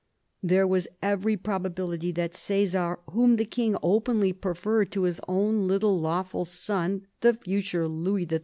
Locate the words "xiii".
8.27-8.39